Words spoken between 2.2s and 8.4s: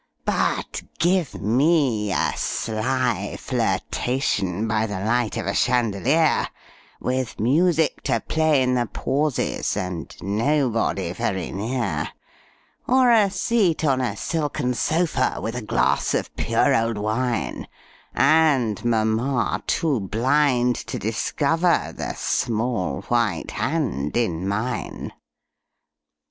sly flirtation By the light of a chandelier With music to